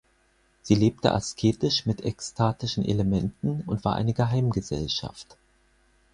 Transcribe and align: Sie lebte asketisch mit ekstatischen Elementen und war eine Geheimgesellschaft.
Sie 0.63 0.73
lebte 0.73 1.11
asketisch 1.13 1.85
mit 1.85 2.03
ekstatischen 2.03 2.83
Elementen 2.83 3.61
und 3.67 3.85
war 3.85 3.97
eine 3.97 4.13
Geheimgesellschaft. 4.15 5.37